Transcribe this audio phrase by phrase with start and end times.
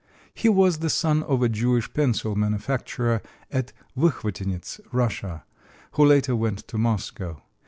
[0.33, 5.43] He was the son of a Jewish pencil manufacturer at Wechwotynetz, Russia,
[5.91, 7.43] who later went to Moscow.